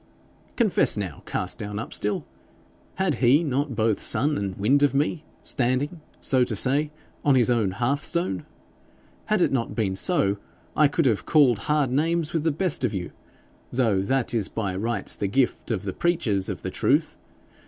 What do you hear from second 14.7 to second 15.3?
rights the